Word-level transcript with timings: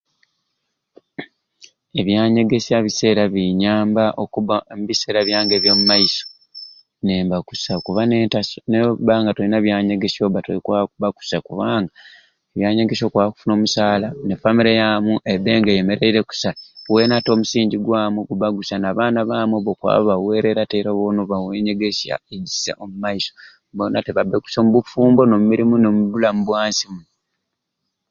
Ebyanyegesya 1.99 2.77
bisai 2.85 3.09
era 3.13 3.23
binyamba 3.33 4.03
okubba 4.23 4.55
ombiseera 4.73 5.19
byange 5.27 5.53
ebya 5.57 5.75
maiso 5.89 6.25
nemba 7.05 7.35
kusai 7.47 7.79
kuba 7.85 8.01
nenta 8.09 8.39
noba 8.71 9.13
nga 9.21 9.31
toyina 9.35 9.57
byanyegesya 9.65 10.21
oba 10.27 10.39
tokwakuba 10.45 11.07
kusai 11.17 11.41
kubanga 11.47 11.91
ebyanyegesya 12.53 13.05
okwakufuna 13.07 13.51
omusala 13.55 14.07
ne 14.25 14.35
famire 14.41 14.71
yamu 14.81 15.13
ebe 15.33 15.51
nga 15.59 15.71
eyemereire 15.71 16.19
kusai 16.29 16.57
wenate 16.93 17.27
omusingi 17.31 17.77
gwamu 17.85 18.19
guba 18.29 18.47
gusai 18.57 18.79
n'abaana 18.81 19.19
bamu 19.29 19.53
oba 19.57 19.69
okw'abawerera 19.73 20.61
kusai 20.65 20.79
ate 20.81 20.95
bona 20.99 21.19
obawe 21.23 21.51
enyegesya 21.59 22.15
ejisai 22.33 22.77
omaiso 22.83 23.31
bonate 23.77 24.09
babeku 24.13 24.43
kusai 24.45 24.61
ombufumbo, 24.63 25.21
omirimu 25.37 25.75
nombulamu 25.79 26.41
bwansi 26.47 26.83
muni. 26.93 27.09